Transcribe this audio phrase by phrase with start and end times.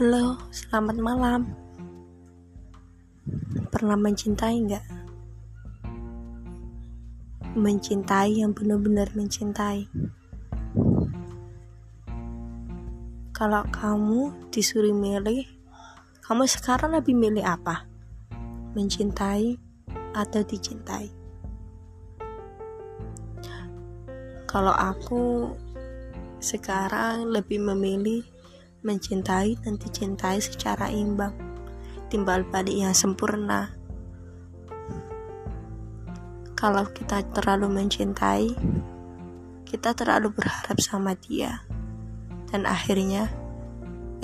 [0.00, 1.40] Halo, selamat malam.
[3.68, 4.86] Pernah mencintai nggak?
[7.52, 9.92] Mencintai yang benar-benar mencintai.
[13.36, 15.44] Kalau kamu disuruh milih,
[16.24, 17.84] kamu sekarang lebih milih apa?
[18.72, 19.60] Mencintai
[20.16, 21.12] atau dicintai?
[24.48, 25.52] Kalau aku
[26.40, 28.24] sekarang lebih memilih
[28.80, 31.36] mencintai dan dicintai secara imbang,
[32.08, 33.76] timbal balik yang sempurna.
[36.56, 38.56] Kalau kita terlalu mencintai,
[39.68, 41.64] kita terlalu berharap sama dia,
[42.48, 43.28] dan akhirnya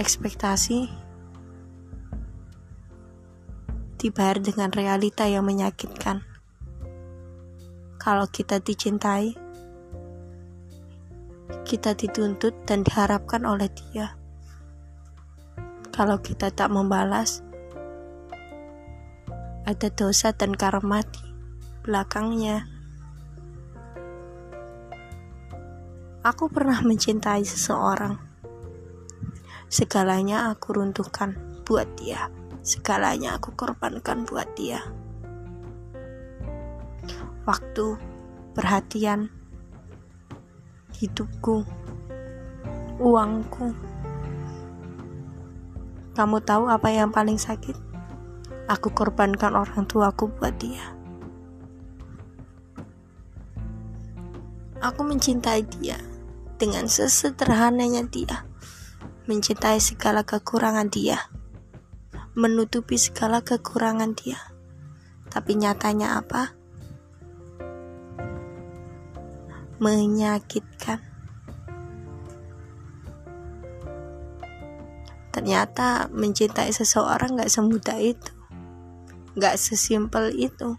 [0.01, 0.89] ekspektasi
[4.01, 6.25] dibayar dengan realita yang menyakitkan.
[8.01, 9.37] Kalau kita dicintai,
[11.69, 14.16] kita dituntut dan diharapkan oleh dia
[15.97, 17.41] kalau kita tak membalas,
[19.65, 21.25] ada dosa dan karma di
[21.89, 22.69] belakangnya.
[26.21, 28.21] Aku pernah mencintai seseorang.
[29.73, 31.33] Segalanya aku runtuhkan
[31.65, 32.29] buat dia.
[32.61, 34.85] Segalanya aku korbankan buat dia.
[37.49, 37.97] Waktu,
[38.53, 39.33] perhatian,
[40.93, 41.65] hidupku,
[43.01, 43.86] uangku,
[46.17, 47.77] kamu tahu apa yang paling sakit?
[48.73, 50.97] Aku korbankan orang tuaku buat dia.
[54.81, 56.01] Aku mencintai dia
[56.57, 58.49] dengan sesederhananya dia.
[59.29, 61.29] Mencintai segala kekurangan dia.
[62.33, 64.41] Menutupi segala kekurangan dia.
[65.29, 66.57] Tapi nyatanya apa?
[69.85, 71.06] Menyakitkan.
[75.47, 78.35] Ternyata mencintai seseorang gak semudah itu.
[79.39, 80.75] Gak sesimpel itu.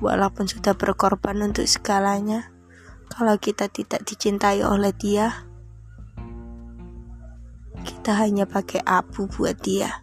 [0.00, 2.48] Walaupun sudah berkorban untuk segalanya
[3.12, 5.44] kalau kita tidak dicintai oleh dia
[7.84, 10.00] kita hanya pakai abu buat dia.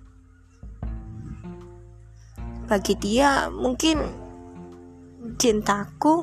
[2.69, 3.97] Bagi dia mungkin
[5.41, 6.21] cintaku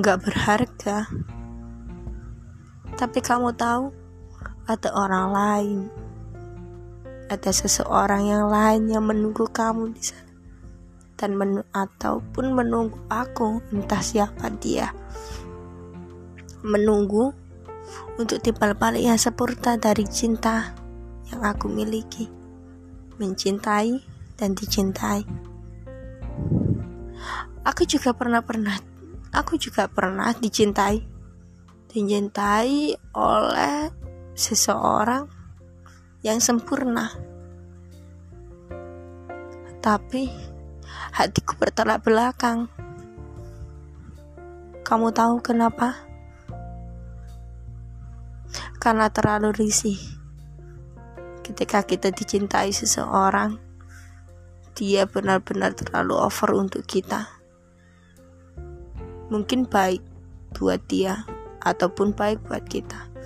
[0.00, 1.12] nggak berharga.
[2.96, 3.97] Tapi kamu tahu
[4.68, 5.78] ada orang lain.
[7.32, 10.28] Ada seseorang yang lain yang menunggu kamu di sana
[11.18, 14.92] dan men ataupun menunggu aku entah siapa dia.
[16.60, 17.32] Menunggu
[18.20, 20.76] untuk timbal balik yang sempurna dari cinta
[21.32, 22.28] yang aku miliki
[23.18, 23.98] mencintai
[24.38, 25.26] dan dicintai.
[27.66, 28.78] Aku juga pernah pernah
[29.34, 31.18] aku juga pernah dicintai
[31.88, 33.97] dicintai oleh
[34.38, 35.26] seseorang
[36.22, 37.10] yang sempurna.
[39.82, 40.30] Tapi
[41.10, 42.70] hatiku bertolak belakang.
[44.86, 45.98] Kamu tahu kenapa?
[48.78, 49.98] Karena terlalu risih.
[51.42, 53.58] Ketika kita dicintai seseorang,
[54.78, 57.26] dia benar-benar terlalu over untuk kita.
[59.34, 60.00] Mungkin baik
[60.54, 61.26] buat dia
[61.58, 63.17] ataupun baik buat kita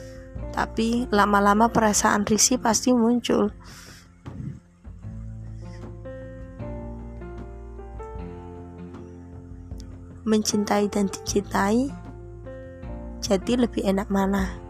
[0.52, 3.50] tapi lama-lama perasaan risih pasti muncul.
[10.22, 11.90] Mencintai dan dicintai,
[13.18, 14.61] jadi lebih enak mana?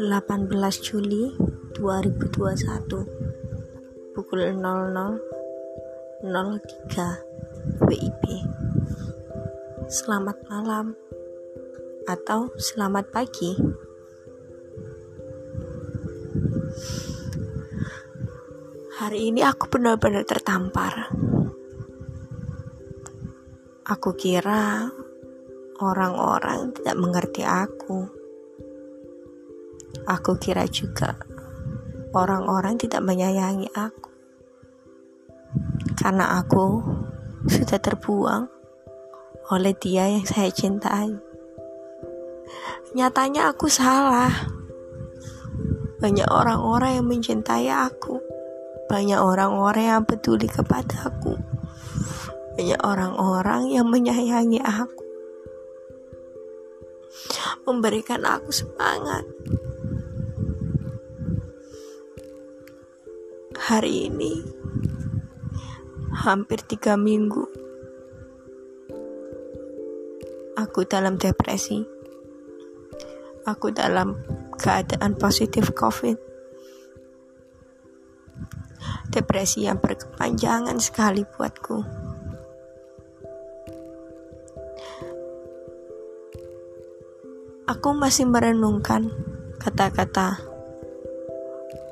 [0.00, 0.48] 18
[0.80, 1.28] Juli
[1.76, 6.24] 2021 pukul 00.03
[7.84, 8.24] WIB
[9.92, 10.96] Selamat malam
[12.08, 13.52] atau selamat pagi.
[19.04, 21.12] Hari ini aku benar-benar tertampar.
[23.84, 24.88] Aku kira
[25.76, 28.19] orang-orang tidak mengerti aku
[30.08, 31.18] Aku kira juga
[32.14, 34.10] orang-orang tidak menyayangi aku
[36.00, 36.80] karena aku
[37.44, 38.48] sudah terbuang
[39.50, 41.10] oleh dia yang saya cintai.
[42.94, 44.30] Nyatanya aku salah.
[46.00, 48.16] Banyak orang-orang yang mencintai aku.
[48.88, 51.36] Banyak orang-orang yang peduli kepada aku.
[52.56, 55.04] Banyak orang-orang yang menyayangi aku.
[57.68, 59.26] Memberikan aku semangat
[63.60, 64.40] hari ini.
[66.16, 67.44] Hampir tiga minggu.
[70.56, 71.84] Aku dalam depresi.
[73.44, 74.16] Aku dalam
[74.56, 76.16] keadaan positif covid.
[79.12, 81.84] Depresi yang berkepanjangan sekali buatku.
[87.68, 89.12] Aku masih merenungkan
[89.60, 90.40] kata-kata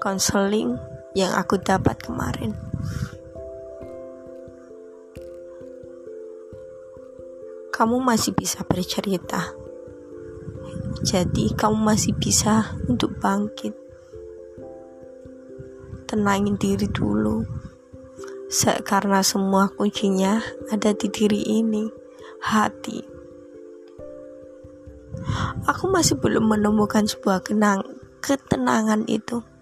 [0.00, 0.74] konseling
[1.18, 2.54] yang aku dapat kemarin.
[7.74, 9.50] Kamu masih bisa bercerita.
[11.02, 13.74] Jadi kamu masih bisa untuk bangkit.
[16.06, 17.42] Tenangin diri dulu.
[18.86, 21.84] Karena semua kuncinya ada di diri ini,
[22.46, 22.98] hati.
[25.68, 27.84] Aku masih belum menemukan sebuah kenang
[28.24, 29.57] ketenangan itu.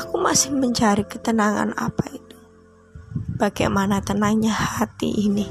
[0.00, 2.38] Aku masih mencari ketenangan apa itu.
[3.36, 5.44] Bagaimana tenangnya hati ini.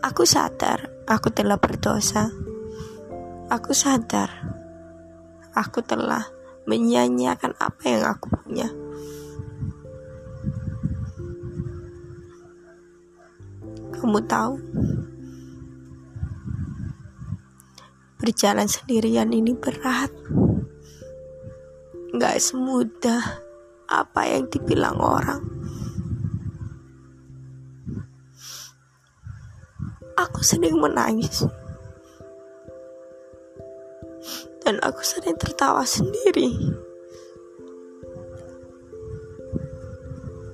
[0.00, 2.32] Aku sadar aku telah berdosa.
[3.52, 4.32] Aku sadar
[5.52, 6.24] aku telah
[6.64, 8.72] menyanyiakan apa yang aku punya.
[13.98, 14.54] Kamu tahu,
[18.22, 20.14] berjalan sendirian ini berat
[22.18, 23.22] gak semudah
[23.86, 25.40] apa yang dibilang orang.
[30.18, 31.46] Aku sering menangis.
[34.66, 36.52] Dan aku sering tertawa sendiri.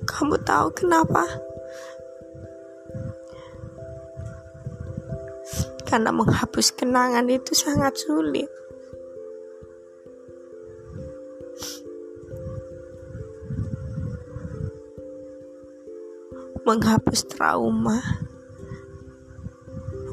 [0.05, 1.27] Kamu tahu kenapa?
[5.83, 8.64] Karena menghapus kenangan itu sangat sulit.
[16.65, 18.01] Menghapus trauma,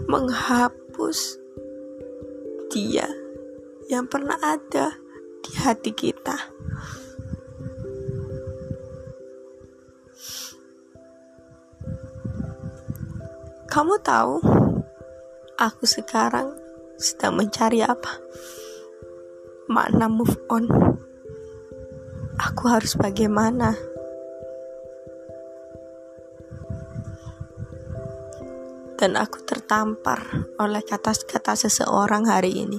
[0.04, 1.40] menghapus
[2.69, 3.08] dia
[3.88, 5.00] yang pernah ada
[5.40, 6.37] di hati kita.
[13.72, 14.37] Kamu tahu,
[15.56, 16.52] aku sekarang
[17.00, 18.20] sedang mencari apa?
[19.72, 20.69] Makna move on.
[22.37, 23.91] Aku harus bagaimana?
[29.02, 32.78] Dan aku tertampar oleh kata-kata seseorang hari ini.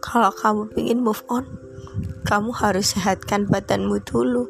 [0.00, 1.44] Kalau kamu ingin move on,
[2.24, 4.48] kamu harus sehatkan badanmu dulu.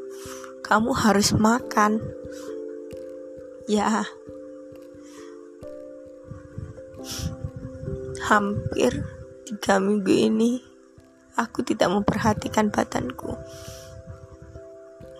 [0.63, 1.99] Kamu harus makan.
[3.67, 4.07] Ya,
[8.31, 9.03] hampir
[9.43, 10.63] tiga minggu ini
[11.35, 13.35] aku tidak memperhatikan badanku.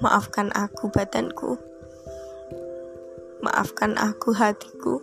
[0.05, 1.57] Maafkan aku badanku.
[3.41, 5.01] Maafkan aku hatiku.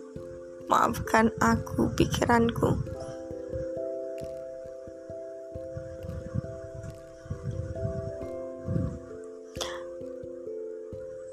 [0.70, 2.78] Maafkan aku pikiranku.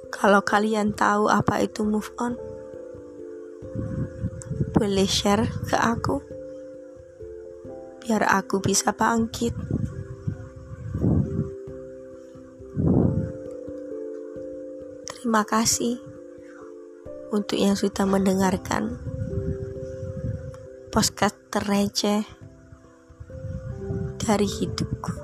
[0.10, 2.38] Kalau kalian tahu apa itu move on,
[4.78, 6.22] boleh share ke aku
[8.02, 9.54] biar aku bisa bangkit.
[15.22, 16.02] Terima kasih
[17.30, 18.98] untuk yang sudah mendengarkan
[20.90, 22.26] podcast terreceh
[24.18, 25.21] dari hidupku.